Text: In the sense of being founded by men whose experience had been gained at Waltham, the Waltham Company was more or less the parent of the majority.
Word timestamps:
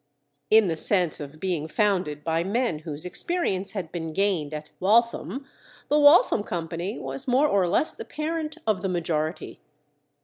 In 0.49 0.67
the 0.67 0.77
sense 0.77 1.19
of 1.19 1.39
being 1.39 1.67
founded 1.67 2.23
by 2.23 2.43
men 2.43 2.79
whose 2.79 3.05
experience 3.05 3.73
had 3.73 3.91
been 3.91 4.13
gained 4.13 4.51
at 4.51 4.71
Waltham, 4.79 5.45
the 5.89 5.99
Waltham 5.99 6.41
Company 6.41 6.97
was 6.97 7.27
more 7.27 7.47
or 7.47 7.67
less 7.67 7.93
the 7.93 8.03
parent 8.03 8.57
of 8.65 8.81
the 8.81 8.89
majority. 8.89 9.59